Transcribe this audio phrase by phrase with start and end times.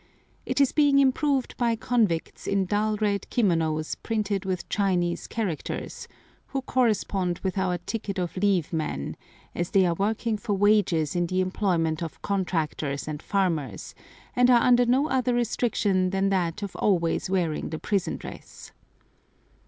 [0.47, 6.07] It is being improved by convicts in dull red kimonos printed with Chinese characters,
[6.47, 9.15] who correspond with our ticket of leave men,
[9.53, 13.93] as they are working for wages in the employment of contractors and farmers,
[14.35, 18.71] and are under no other restriction than that of always wearing the prison dress.